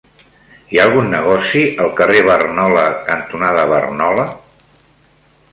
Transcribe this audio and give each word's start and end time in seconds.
Hi 0.75 0.79
ha 0.79 0.85
algun 0.87 1.11
negoci 1.15 1.61
al 1.85 1.91
carrer 2.01 2.23
Barnola 2.29 2.87
cantonada 3.11 3.69
Barnola? 3.75 4.29